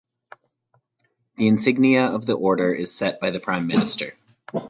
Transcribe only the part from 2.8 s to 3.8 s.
set by the Prime